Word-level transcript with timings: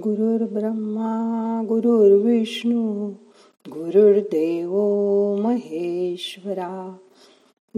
गुरुर्ब्रह्मा 0.00 1.62
गुरुर्विष्णू 1.68 3.10
गुरुर्देव 3.68 4.72
महेश्वरा. 5.36 6.96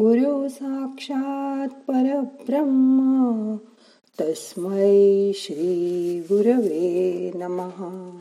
गुरु 0.01 0.49
साक्षात 0.49 1.69
परब्रह्म 1.69 3.57
तस्मै 4.21 5.33
श्री 5.35 6.21
गुरवे 6.21 7.31
नमहा 7.35 8.21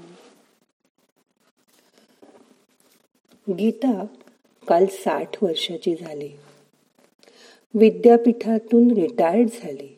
गीता 3.49 4.05
काल 4.67 4.85
साठ 4.85 5.43
वर्षाची 5.43 5.95
झाली. 6.01 6.29
विद्यापीठातून 7.73 8.91
रिटायर्ड 8.91 9.47
झाली. 9.47 9.97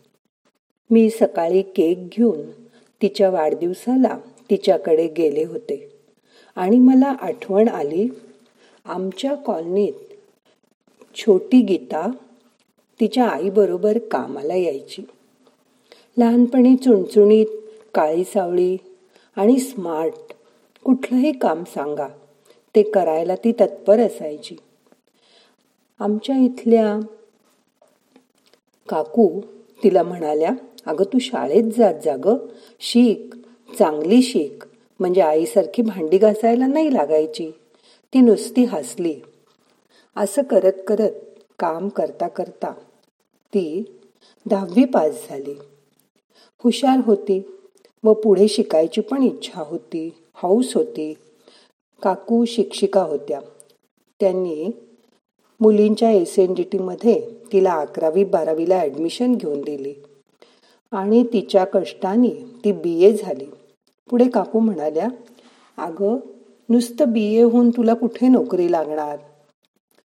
मी 0.90 1.10
सकाळी 1.10 1.62
केक 1.62 2.10
घेऊन 2.10 2.63
तिच्या 3.04 3.30
वाढदिवसाला 3.30 4.18
तिच्याकडे 4.50 5.08
गेले 5.08 5.44
होते. 5.44 5.90
आणि 6.56 6.80
मला 6.80 7.16
आठवण 7.22 7.68
आली 7.68 8.08
आमच्या 8.86 9.36
कॉलनीत 9.36 9.94
छोटी 11.16 11.62
गीता 11.62 12.08
तिच्या 13.00 13.28
आईबरोबर 13.28 13.98
कामाला 13.98 14.56
यायची. 14.56 15.02
लहानपणी 16.18 16.76
चुणचुणीत 16.76 17.46
काळी 17.94 18.24
सावळी 18.24 18.78
आणि 19.36 19.60
स्मार्ट 19.60 20.34
कुठलंही 20.84 21.32
काम 21.32 21.64
सांगा 21.64 22.08
ते 22.76 22.84
करायला 22.84 23.36
ती 23.36 23.52
तत्पर 23.52 24.00
असायची. 24.00 24.56
आमच्या 26.00 26.38
इथल्या 26.38 27.00
काकू 28.90 29.42
तिला 29.84 30.04
म्हणाल्या 30.04 30.52
अगं 30.86 31.04
तू 31.04 31.20
शाळेत 31.20 31.64
जात 31.78 31.94
जा 32.06 32.16
ग. 32.26 32.36
शीक 32.80 33.34
चांगली 33.80 34.22
शीख 34.22 34.66
म्हणजे 35.00 35.22
आईसारखी 35.22 35.82
भांडी 35.82 36.18
घासायला 36.18 36.68
नाही 36.68 36.94
लागायची. 36.94 37.52
ती 38.14 38.22
नुसती 38.22 38.64
हसली. 38.64 39.16
असं 40.16 40.42
करत 40.42 40.84
करत 40.88 41.12
काम 41.60 41.90
करता 41.90 42.28
करता 42.28 42.72
ती 43.54 43.84
दहावी 44.50 44.86
पास 44.86 45.28
झाली. 45.30 45.56
हुशार 46.64 47.00
होती. 47.06 47.42
व 48.04 48.14
पुढे 48.14 48.48
शिकायची 48.48 49.02
पण 49.02 49.24
इच्छा 49.24 49.62
होती. 49.62 50.14
हौस 50.34 50.76
होती. 50.76 51.14
काकू 52.02 52.46
शिक्षिका 52.46 53.02
होत्या. 53.02 53.42
त्यांनी 54.20 54.72
मुलींच्या 55.60 56.12
एस 56.12 56.40
एन 56.40 56.54
डी 56.54 56.64
टीमध्ये 56.64 57.30
तिला 57.52 57.74
अकरावी 57.74 58.24
बारावीला 58.24 58.76
ॲडमिशन 58.76 59.36
घेऊन 59.36 59.62
दिली. 59.62 59.94
आणि 60.94 61.24
तिच्या 61.24 61.66
कष्टाने 61.66 62.30
ती 62.66 62.72
बी 62.72 63.04
ए 63.04 63.14
झाली. 63.14 63.46
पुढे 64.10 64.30
काकू 64.30 64.60
म्हणाल्या 64.60 65.08
अगं 65.78 66.18
नुसतं 66.70 67.12
बी 67.12 67.36
ए 67.36 67.42
होऊन 67.42 67.70
तुला 67.70 67.94
कुठे 67.94 68.28
नोकरी 68.28 68.72
लागणार? 68.72 69.18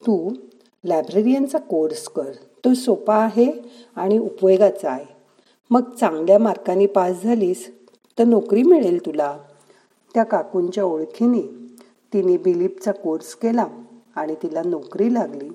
तू 0.01 0.33
लायब्ररियनचा 0.83 1.57
कोर्स 1.57 2.07
कर. 2.07 2.31
तो 2.65 2.73
सोपा 2.73 3.15
आहे 3.15 3.51
आणि 3.95 4.17
उपयोगाचा 4.17 4.89
आहे. 4.91 5.05
मग 5.69 5.89
चांगल्या 5.99 6.39
मार्काने 6.39 6.85
पास 6.85 7.23
झालीस 7.23 7.71
तर 8.19 8.23
नोकरी 8.23 8.63
मिळेल 8.63 9.05
तुला. 9.05 9.37
त्या 10.13 10.23
काकूंच्या 10.23 10.83
ओळखीने 10.83 11.41
तिने 12.13 12.37
बिलीपचा 12.37 12.91
कोर्स 12.91 13.35
केला 13.35 13.67
आणि 14.15 14.35
तिला 14.43 14.61
नोकरी 14.65 15.13
लागली. 15.13 15.49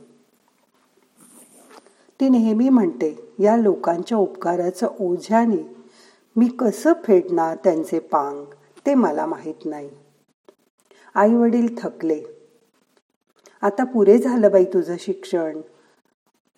ती 2.20 2.28
नेहमी 2.28 2.68
म्हणते 2.68 3.34
या 3.38 3.56
लोकांच्या 3.56 4.18
उपकाराचं 4.18 4.88
ओझ्याने 5.00 5.76
मी 6.36 6.48
कसं 6.48 6.92
फेडणार 7.04 7.56
त्यांचे 7.64 7.98
पांग? 7.98 8.44
ते 8.86 8.94
मला 8.94 9.26
माहीत 9.26 9.54
नाही. 9.64 9.90
आई 11.14 11.34
वडील 11.34 11.74
थकले. 11.78 12.22
आता 13.62 13.84
पुरे 13.84 14.18
झालं 14.18 14.50
बाई 14.50 14.64
तुझं 14.64 14.96
शिक्षण. 14.98 15.60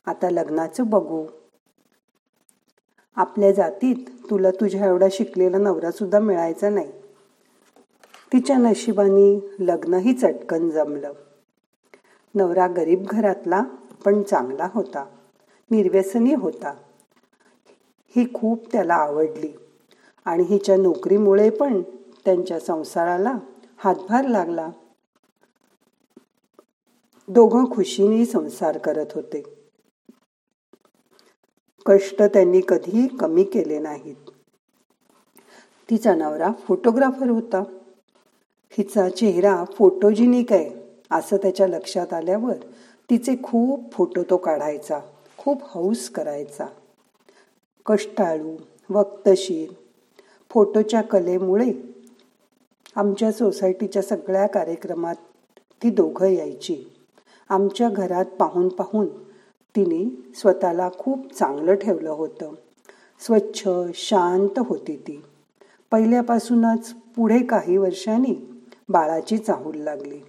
आता 0.06 0.30
लग्नाचं 0.30 0.86
बघू. 0.86 1.26
आपल्या 3.16 3.52
जातीत 3.52 3.96
तुला 4.30 4.50
तुझ्या 4.50 4.86
एवढा 4.86 5.06
शिकलेला 5.10 5.58
नवरा 5.58 5.90
सुद्धा 5.90 6.18
मिळायचा 6.18 6.68
नाही. 6.70 6.92
तिच्या 8.32 8.56
नशिबाने 8.56 9.56
लग्नही 9.58 10.12
चटकन 10.12 10.70
जमलं. 10.70 11.12
नवरा 12.34 12.66
गरीब 12.66 13.04
घरातला 13.06 13.62
पण 14.04 14.22
चांगला 14.22 14.68
होता. 14.72 15.04
निर्व्यसनी 15.70 16.34
होता. 16.34 16.74
ही 18.16 18.32
खूप 18.34 18.72
त्याला 18.72 18.94
आवडली 18.94 19.52
आणि 20.24 20.42
हिच्या 20.42 20.76
नोकरीमुळे 20.76 21.50
पण 21.50 21.82
त्यांच्या 22.24 22.60
संसाराला 22.60 23.38
हातभार 23.76 24.26
लागला. 24.26 24.68
दोघं 27.28 27.64
खुशीने 27.64 28.24
संसार 28.24 28.78
करत 28.78 29.06
होते. 29.14 29.42
कष्ट 31.86 32.22
त्यांनी 32.22 32.60
कधीही 32.68 33.08
कमी 33.08 33.44
केले 33.44 33.78
नाहीत. 33.78 34.30
तिचा 35.90 36.14
नवरा 36.14 36.52
फोटोग्राफर 36.66 37.28
होता. 37.28 37.62
हिचा 38.78 39.08
चेहरा 39.08 39.64
फोटोजिनिक 39.64 40.52
आहे 40.52 40.70
असं 41.10 41.36
त्याच्या 41.36 41.68
लक्षात 41.68 42.12
आल्यावर 42.12 42.54
तिचे 43.10 43.36
खूप 43.42 43.92
फोटो 43.92 44.22
तो 44.22 44.36
काढायचा. 44.36 45.00
खूप 45.44 45.58
हौस 45.62 46.08
करायचा. 46.08 46.66
कष्टाळू 47.86 48.56
वक्तशीर 48.90 49.72
फोटोच्या 50.50 51.00
कलेमुळे 51.00 51.72
आमच्या 52.96 53.32
सोसायटीच्या 53.32 54.02
सगळ्या 54.02 54.46
कार्यक्रमात 54.46 55.14
ती 55.82 55.90
दोघं 55.90 56.26
यायची. 56.26 56.84
आमच्या 57.48 57.88
घरात 57.88 58.24
पाहून 58.24 58.68
पाहून 58.68 59.06
तिने 59.76 60.32
स्वतःला 60.34 60.90
खूप 60.98 61.34
चांगलं 61.34 61.74
ठेवलं 61.74 62.10
होतं. 62.10 62.52
स्वच्छ 63.20 63.68
शांत 63.94 64.58
होती 64.58 64.96
ती. 64.96 65.22
पहिल्यापासूनच 65.90 66.94
पुढे 67.16 67.38
काही 67.38 67.76
वर्षांनी 67.76 68.64
बाळाची 68.88 69.38
चाहूल 69.38 69.76
लागली. 69.76 70.20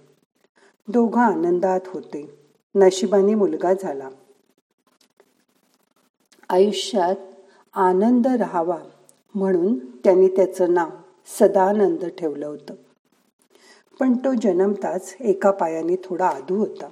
दोघं 0.88 1.20
आनंदात 1.20 1.80
होते. 1.86 2.34
नशिबाने 2.74 3.34
मुलगा 3.34 3.72
झाला. 3.82 4.08
आयुष्यात 6.48 7.16
आनंद 7.74 8.26
राहावा 8.26 8.78
म्हणून 9.34 9.78
त्यांनी 9.78 10.28
त्याचं 10.28 10.74
नाव 10.74 10.88
सदानंद 11.40 12.04
ठेवलं 12.18 12.46
होतं. 12.46 12.74
पण 14.00 14.16
तो 14.16 14.34
जन्मताच 14.34 15.16
एका 15.20 15.50
पायाने 15.50 15.96
थोडा 15.96 16.26
आधू 16.26 16.56
होता. 16.56 16.88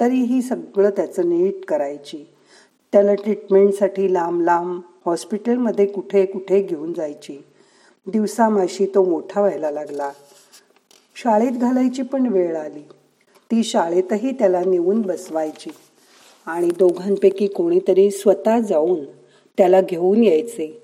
तरीही 0.00 0.42
सगळं 0.42 0.90
त्याचं 0.90 1.28
नीट 1.28 1.64
करायची. 1.64 2.24
त्याला 2.92 3.14
ट्रीटमेंटसाठी 3.14 4.12
लांब 4.12 4.42
लांब 4.42 4.80
हॉस्पिटलमध्ये 5.06 5.86
कुठे 5.86 6.26
कुठे 6.26 6.62
घेऊन 6.62 6.92
जायची. 6.92 7.44
दिवसामाशी 8.06 8.86
तो 8.86 9.04
मोठा 9.04 9.40
व्हायला 9.40 9.70
लागला. 9.70 10.10
शाळेत 11.14 11.52
घालायची 11.52 12.02
पण 12.02 12.26
वेळ 12.26 12.56
आली. 12.56 12.82
ती 13.50 13.64
शाळेतही 13.64 14.32
त्याला 14.32 14.60
नेऊन 14.66 15.02
बसवायची. 15.02 15.70
आणि 16.46 16.68
दोघांपैकी 16.78 17.46
कोणीतरी 17.46 18.10
स्वतः 18.10 18.60
जाऊन 18.60 19.04
त्याला 19.58 19.80
घेऊन 19.80 20.24
यायचे. 20.24 20.82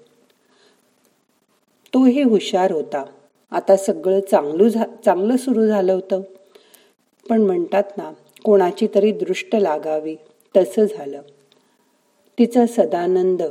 तोही 1.94 2.22
हुशार 2.22 2.72
होता. 2.72 3.04
आता 3.50 3.76
सगळं 3.76 4.20
चांगलं 4.30 4.68
झा 4.68 4.84
चांगलं 5.04 5.36
सुरू 5.36 5.66
झालं 5.66 5.92
होतं. 5.92 6.20
पण 7.28 7.42
म्हणतात 7.42 7.82
ना 7.96 8.12
कोणाची 8.44 8.86
तरी 8.94 9.12
दृष्ट 9.12 9.56
लागावी 9.56 10.16
तसं 10.56 10.84
झालं. 10.84 11.22
तिचा 12.38 12.66
सदानंद 12.66 13.42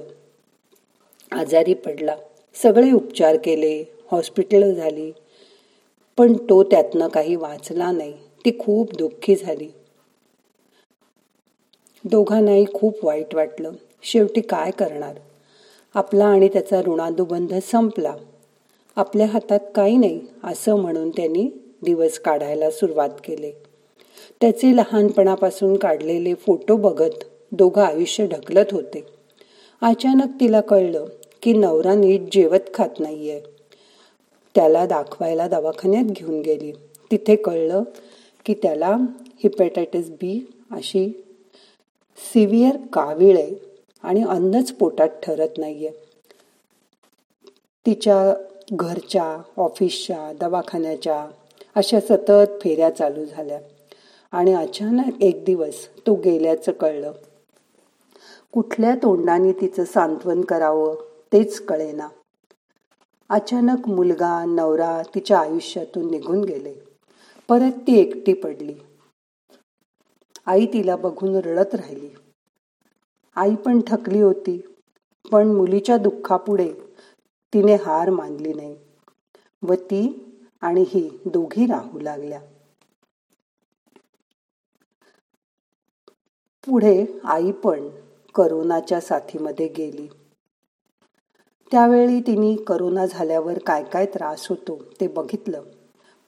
आजारी 1.31 1.73
पडला. 1.73 2.15
सगळे 2.55 2.91
उपचार 2.91 3.37
केले 3.43 3.83
हॉस्पिटल 4.11 4.73
झाली. 4.73 5.11
पण 6.17 6.33
तो 6.33 6.63
त्यातनं 6.63 7.07
काही 7.07 7.35
वाचला 7.35 7.91
नाही. 7.91 8.13
ती 8.13 8.59
खूप 8.59 8.95
दुःखी 8.95 9.35
झाली. 9.35 9.69
दोघांनाही 12.03 12.65
खूप 12.73 13.05
वाईट 13.05 13.35
वाटलं. 13.35 13.71
शेवटी 14.03 14.41
काय 14.41 14.71
करणार? 14.71 15.15
आपला 15.95 16.25
आणि 16.25 16.47
त्याचा 16.47 16.81
ऋणानुबंध 16.81 17.53
संपला. 17.53 18.13
आपल्या 18.95 19.27
हातात 19.27 19.59
काही 19.75 19.97
नाही 19.97 20.21
असं 20.43 20.75
म्हणून 20.75 21.09
त्यांनी 21.09 21.49
दिवस 21.83 22.19
काढायला 22.19 22.71
सुरुवात 22.71 23.09
केले. 23.09 23.51
त्याचे 24.41 24.75
लहानपणापासून 24.75 25.77
काढलेले 25.77 26.33
फोटो 26.33 26.75
बघत 26.75 27.23
दोघं 27.51 27.81
आयुष्य 27.81 28.27
ढकलत 28.27 28.65
होते. 28.71 29.05
अचानक 29.81 30.39
तिला 30.39 30.61
कळलं 30.61 31.05
की 31.41 31.53
नवरा 31.53 31.95
नीट 31.95 32.21
जेवत 32.31 32.73
खात 32.73 32.99
नाहीये. 32.99 33.41
त्याला 34.55 34.85
दाखवायला 34.85 35.47
दवाखान्यात 35.47 36.03
घेऊन 36.03 36.41
गेली. 36.41 36.71
तिथे 37.11 37.35
कळलं 37.35 37.83
की 38.45 38.53
त्याला 38.53 38.97
हिपॅटायटिस 39.43 40.09
बी 40.09 40.51
अशी 40.71 41.23
सिव्हिअर 42.17 42.77
कावीळ 42.93 43.37
आहे 43.37 43.55
आणि 44.03 44.23
अन्नच 44.23 44.71
पोटात 44.71 45.07
ठरत 45.07 45.49
नाहीये. 45.57 45.91
तिच्या 47.85 48.43
घरच्या 48.73 49.41
ऑफिसच्या 49.57 50.33
दवाखान्याच्या 50.33 51.27
अशा 51.75 51.99
सतत 51.99 52.61
फेऱ्या 52.61 52.89
चालू 52.89 53.25
झाल्या 53.25 53.59
आणि 54.31 54.53
अचानक 54.53 55.21
एक 55.21 55.45
दिवस 55.45 55.87
तो 56.07 56.13
गेल्याचं 56.13 56.71
कळलं. 56.71 57.11
कुठल्या 58.51 58.95
तोंडाने 58.95 59.51
तिचं 59.51 59.83
सांत्वन 59.83 60.41
करावं 60.41 60.95
तेच 61.33 61.65
कळेना. 61.65 62.07
अचानक 63.29 63.87
मुलगा 63.87 64.45
नवरा 64.45 65.01
तिच्या 65.15 65.39
आयुष्यातून 65.39 66.11
निघून 66.11 66.43
गेले. 66.43 66.73
परत 67.49 67.71
ती 67.87 67.99
एकटी 67.99 68.33
पडली. 68.33 68.73
आई 70.47 70.65
तिला 70.65 70.95
बघून 70.95 71.35
रडत 71.35 71.75
राहिली. 71.75 72.09
आई 73.35 73.55
पण 73.55 73.79
थकली 73.87 74.21
होती 74.21 74.61
पण 75.31 75.47
मुलीच्या 75.47 75.97
दुःखापुढे 75.97 76.71
तिने 77.53 77.75
हार 77.75 78.09
मानली 78.09 78.53
नाही 78.53 78.75
व 79.63 79.73
ती 79.73 80.33
आणि 80.61 80.85
ही 80.87 81.09
दोघी 81.25 81.65
राहू 81.65 81.99
लागल्या. 81.99 82.39
पुढे 86.63 87.05
आई 87.23 87.51
पण 87.51 87.89
करोनाच्या 88.35 89.01
साथीमध्ये 89.01 89.67
गेली. 89.67 90.07
त्यावेळी 91.71 92.19
तिने 92.21 92.55
करोना 92.55 93.05
झाल्यावर 93.05 93.59
काय 93.59 93.83
काय 93.83 94.05
त्रास 94.05 94.47
होतो 94.49 94.81
ते 95.01 95.07
बघितलं. 95.07 95.63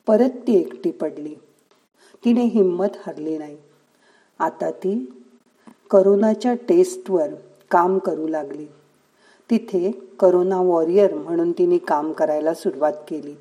परत 0.08 0.30
ती 0.30 0.56
एकटी 0.56 0.92
पडली. 0.92 1.36
तिने 2.24 2.44
हिंमत 2.44 2.98
हरली 3.06 3.38
नाही. 3.38 3.58
आता 4.40 4.72
ती 4.72 5.24
करोनाच्या 5.92 6.54
टेस्टवर 6.54 7.28
काम 7.72 7.98
करू 7.98 8.28
लागली. 8.28 8.66
तिथे 9.50 9.92
करोना 10.20 10.62
वॉरियर 10.62 11.14
म्हणून 11.14 11.52
तिने 11.52 11.78
काम 11.78 12.12
करायला 12.12 12.54
सुरुवात 12.54 12.94
केली. 13.08 13.36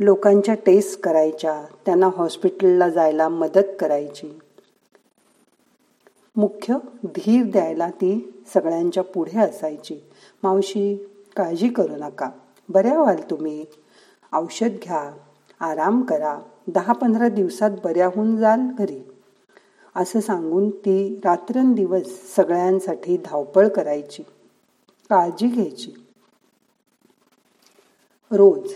लोकांच्या 0.00 0.54
टेस्ट 0.54 1.00
करायच्या 1.00 1.64
त्यांना 1.86 2.10
हॉस्पिटलला 2.16 2.88
जायला 2.88 3.28
मदत 3.28 3.76
करायची. 3.80 4.38
मुख्य 6.36 6.76
धीर 7.04 7.50
द्यायला 7.50 7.90
ती 7.90 8.42
सगळ्यांच्या 8.54 9.02
पुढे 9.02 9.38
असायची. 9.38 10.02
मावशी 10.42 10.96
काळजी 11.36 11.68
करू 11.68 11.96
नका. 11.96 12.30
बऱ्या 12.68 13.00
व्हाल 13.00 13.16
तुम्ही. 13.30 13.64
औषध 14.32 14.70
घ्या. 14.82 15.12
आराम 15.60 16.02
करा. 16.02 16.38
दहा 16.66 16.92
पंधरा 16.92 17.28
दिवसात 17.28 17.70
बऱ्या 17.84 18.06
होऊन 18.06 18.36
जाल 18.36 18.60
घरी. 18.78 19.09
असं 19.96 20.20
सांगून 20.20 20.70
ती 20.70 21.20
रात्रंदिवस 21.24 22.34
सगळ्यांसाठी 22.36 23.16
धावपळ 23.16 23.68
करायची. 23.68 24.22
काळजी 25.10 25.46
घ्यायची. 25.46 25.92
रोज 28.32 28.72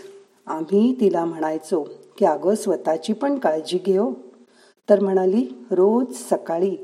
आम्ही 0.47 0.95
तिला 0.99 1.25
म्हणायचो 1.25 1.87
की 2.17 2.25
अगं 2.25 2.55
स्वतःची 2.55 3.13
पण 3.13 3.39
काळजी 3.39 3.77
घेऊ 3.77 4.03
हो. 4.03 4.13
तर 4.89 4.99
म्हणाली 4.99 5.65
रोज 5.71 6.13
सकाळी 6.13 6.77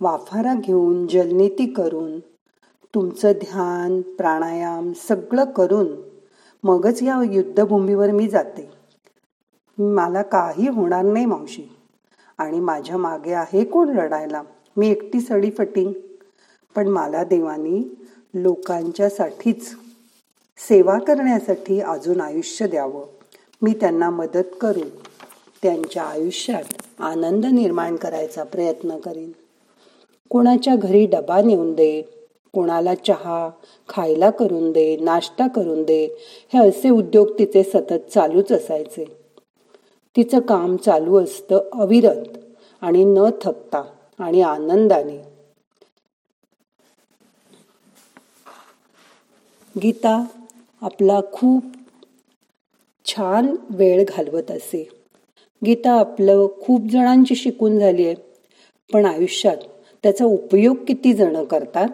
वाफारा 0.00 0.54
घेऊन 0.54 1.06
जलनेती 1.06 1.66
करून 1.66 2.20
तुमचं 2.94 3.32
ध्यान 3.32 4.00
प्राणायाम 4.00 4.92
सगळं 4.92 5.44
करून 5.44 5.86
मगच 6.64 7.02
या 7.02 7.22
युद्धभूमीवर 7.32 8.10
मी 8.10 8.28
जाते. 8.28 8.70
मला 9.78 10.22
काही 10.22 10.68
होणार 10.68 11.04
नाही 11.04 11.26
मावशी. 11.26 11.75
आणि 12.38 12.60
माझ्या 12.60 12.96
मागे 12.96 13.32
आहे 13.32 13.64
कोण 13.64 13.88
लढायला 13.88 14.42
मी 14.76 14.90
एकटी 14.90 15.20
सडी 15.20 15.50
फटिंग. 15.50 15.92
पण 16.74 16.88
मला 16.88 17.24
देवानी 17.24 18.06
लोकांच्यासाठीच 18.34 19.74
सेवा 20.58 20.98
करण्यासाठी 20.98 21.80
अजून 21.80 22.20
आयुष्य 22.20 22.66
द्यावं. 22.66 23.04
मी 23.62 23.72
त्यांना 23.72 24.10
मदत 24.10 24.56
करून 24.60 24.88
त्यांच्या 25.62 26.02
आयुष्यात 26.02 26.82
आनंद 26.98 27.46
निर्माण 27.46 27.96
करायचा 27.96 28.42
प्रयत्न 28.42 28.96
करीन. 28.96 29.32
कोणाच्या 30.30 30.76
घरी 30.76 31.06
डबा 31.06 31.40
नेऊन 31.42 31.72
दे 31.72 32.02
कोणाला 32.54 32.94
चहा 32.94 33.50
खायला 33.88 34.30
करून 34.30 34.72
दे 34.72 34.96
नाश्ता 34.96 35.46
करून 35.46 35.82
दे 35.82 36.04
हे 36.52 36.68
असे 36.68 36.90
उद्योग 36.90 37.38
तिचे 37.38 37.62
सतत 37.62 38.10
चालूच 38.14 38.52
असायचे. 38.52 39.25
तिचं 40.16 40.40
काम 40.40 40.76
चालू 40.76 41.18
असतं 41.22 41.68
अविरत 41.72 42.38
आणि 42.80 43.04
न 43.04 43.18
थकता 43.42 43.82
आणि 44.18 44.40
आनंदाने. 44.40 45.18
गीता 49.82 50.24
आपला 50.80 51.20
खूप 51.32 51.64
छान 53.06 53.56
वेळ 53.70 54.04
घालवत 54.08 54.50
असे. 54.50 54.88
गीता 55.66 55.92
आपलं 55.92 56.46
खूप 56.62 56.82
जणांची 56.90 57.34
शिकून 57.34 57.78
झाली 57.78 58.06
आहे 58.06 58.14
पण 58.92 59.06
आयुष्यात 59.06 59.56
त्याचा 60.02 60.24
उपयोग 60.24 60.76
किती 60.88 61.12
जण 61.12 61.44
करतात? 61.44 61.88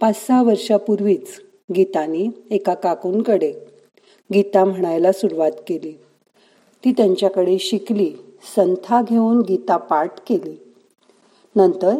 पाच 0.00 0.26
सहा 0.26 0.42
वर्षापूर्वीच 0.42 1.40
गीतानी 1.76 2.28
एका 2.50 2.74
काकूंकडे 2.74 3.52
गीता 4.32 4.64
म्हणायला 4.64 5.12
सुरुवात 5.12 5.52
केली. 5.66 5.92
ती 6.84 6.92
त्यांच्याकडे 6.92 7.58
शिकली 7.58 8.12
संथा 8.56 9.02
घेऊन 9.02 9.40
गीता 9.40 9.76
पाठ 9.76 10.20
केली. 10.26 10.56
नंतर 11.56 11.94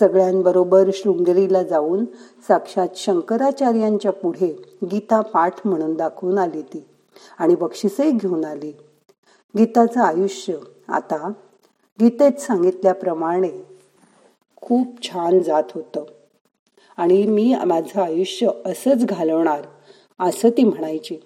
सगळ्यांबरोबर 0.00 0.90
शृंगेरीला 0.94 1.62
जाऊन 1.62 2.04
साक्षात 2.48 2.96
शंकराचार्यांच्या 2.96 4.12
पुढे 4.12 4.52
गीता 4.84 5.20
पाठ 5.20 5.66
म्हणून 5.66 5.94
दाखवून 5.94 6.38
आली 6.38 6.62
ती 6.62 6.84
आणि 7.38 7.54
बक्षिसही 7.54 8.10
घेऊन 8.10 8.44
आली. 8.44 8.72
गीताचं 9.54 10.00
आयुष्य 10.00 10.56
आता 10.88 11.28
गीतेत 12.00 12.40
सांगितल्याप्रमाणे 12.40 13.50
खूप 14.62 15.02
छान 15.02 15.38
जात 15.38 15.72
होतं 15.74 16.04
आणि 16.96 17.22
मी 17.22 17.54
माझं 17.66 18.00
आयुष्य 18.00 18.48
असंच 18.64 19.04
घालवणार 19.04 19.66
असं 20.20 20.50
ती 20.50 20.64
म्हणायची. 20.64 21.16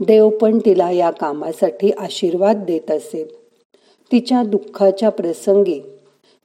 देव 0.00 0.28
पण 0.28 0.58
तिला 0.58 0.90
या 0.90 1.10
कामासाठी 1.10 1.90
आशीर्वाद 1.90 2.64
देत 2.64 2.90
असेल. 2.90 3.26
तिच्या 4.10 4.42
दुःखाच्या 4.42 5.08
प्रसंगी 5.08 5.80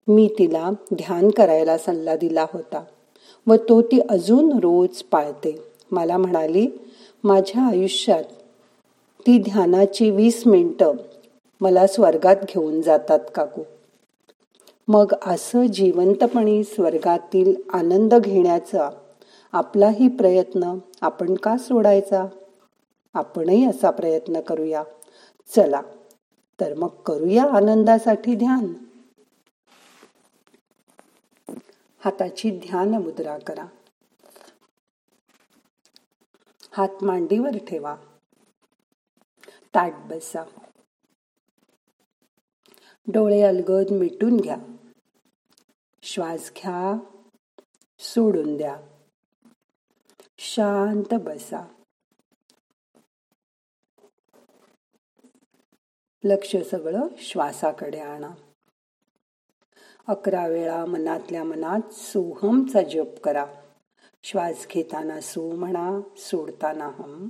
मी 0.07 0.28
तिला 0.40 0.69
ध्यान 0.94 1.30
करायला 1.30 1.78
सल्ला 1.78 2.16
दिला 2.16 2.46
होता 2.54 2.84
व 3.48 3.56
तो 3.69 3.81
ती 3.81 4.00
अजून 4.10 4.51
रोज 4.60 5.01
पाळते. 5.01 5.56
मला 5.92 6.18
म्हणाली 6.18 6.68
माझ्या 7.24 7.62
आयुष्यात 7.62 8.24
ती 9.19 9.38
ध्यानाची 9.38 10.09
वीस 10.12 10.42
मिनटं 10.47 10.95
मला 11.62 11.88
स्वर्गात 11.88 12.35
घेऊन 12.35 12.81
जातात 12.81 13.19
काकू. 13.35 13.62
मग 14.88 15.14
असं 15.21 15.66
जिवंतपणी 15.66 16.64
स्वर्गातील 16.64 17.54
आनंद 17.73 18.14
घेण्याचा 18.16 18.90
आपलाही 19.54 20.07
प्रयत्न 20.07 20.73
आपण 21.02 21.33
का 21.35 21.57
सोडायचा? 21.57 22.26
आपणही 23.13 23.66
असा 23.66 23.92
प्रयत्न 23.92 24.42
करूया. 24.42 24.83
चला 25.47 25.81
तर 26.59 26.73
मग 26.73 26.87
करूया 26.87 27.44
आनंदासाठी 27.44 28.35
ध्यान. 28.35 28.73
हाताची 32.06 32.59
ध्यान 32.59 32.89
मुद्रा 32.89 33.37
करा. 33.37 33.66
हात 36.71 37.04
मांडीवर 37.04 37.57
ठेवा. 37.68 37.95
ताट 39.75 39.94
बसा. 39.94 40.44
डोळे 43.07 43.42
अलगद 43.42 43.92
मिटून 43.92 44.37
घ्या. 44.37 44.57
श्वास 46.04 46.51
घ्या. 46.51 46.99
सोडून 47.99 48.57
द्या. 48.57 48.78
शांत 50.37 51.13
बसा. 51.13 51.79
लक्ष 56.23 56.56
सगळं 56.71 57.07
श्वासाकडे 57.18 57.99
आणा. 57.99 58.30
अकरा 60.07 60.47
वेळा 60.47 60.85
मनातल्या 60.85 61.44
मनात 61.44 61.94
सोहमचा 61.94 62.81
जप 62.81 63.19
करा. 63.23 63.45
श्वास 64.23 64.68
घेताना 64.71 65.21
सो 65.21 65.52
म्हणा 65.52 65.99
सोडताना 66.18 66.85
हम 66.85 67.30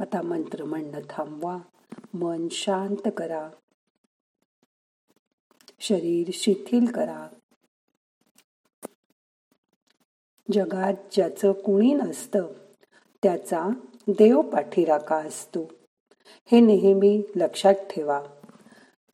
आता 0.00 0.22
मंत्र 0.22 0.64
म्हणणं 0.64 1.00
थांबवा. 1.10 1.58
मन 2.14 2.48
शांत 2.50 3.08
करा. 3.16 3.50
शरीर 5.80 6.30
शिथिल 6.32 6.92
करा. 6.92 7.28
जगात 10.52 10.94
ज्याचं 11.12 11.52
कुणी 11.52 11.94
नसतं 11.94 12.46
त्याचा 13.22 13.68
देव 14.08 14.40
पाठीराखा 14.40 15.16
असतो. 15.16 15.72
हे 16.52 16.60
नेहमी 16.60 17.22
लक्षात 17.36 17.74
ठेवा 17.74 18.22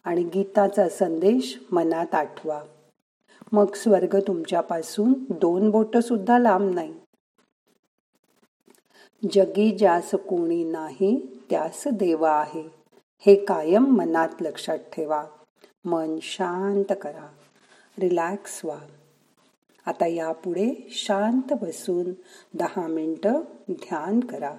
आणि 0.04 0.24
गीताचा 0.24 0.88
संदेश 0.88 1.58
मनात 1.72 2.14
आठवा. 2.14 2.64
मग 3.52 3.74
स्वर्ग 3.74 4.16
तुमच्यापासून 4.26 5.14
दोन 5.30 5.70
बोट 5.70 5.96
सुद्धा 5.96 6.38
लांब 6.38 6.74
नाही. 6.74 6.94
जगी 9.24 9.76
ज्यास 9.76 10.10
कोणी 10.10 10.64
नाही 10.64 11.42
त्यास 11.50 11.84
देवा 11.86 12.40
आहे. 12.40 12.68
हे 13.18 13.44
कायम 13.44 13.84
मनात 13.84 14.28
लक्षात 14.40 14.78
ठेवा. 14.78 15.26
मन 15.84 16.18
शांत 16.22 16.92
करा. 17.02 17.32
रिलॅक्स 17.98 18.64
व्हा. 18.64 18.78
आता 19.86 20.06
यापुढे 20.06 20.74
शांत 20.90 21.52
बसून 21.62 22.12
दहा 22.54 22.86
मिनटं 22.86 23.40
ध्यान 23.70 24.20
करा. 24.20 24.56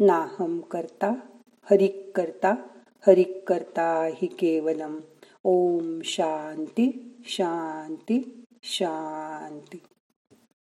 नाहम 0.00 0.60
करता 0.60 1.12
हरिक 1.70 2.12
करता 2.14 2.54
हरिक 3.06 3.48
करता 3.48 4.08
हि 4.14 4.26
केवलम. 4.26 5.00
ओम 5.44 6.00
शांती 6.04 7.14
शांती. 7.24 8.43
शांती. 8.64 9.78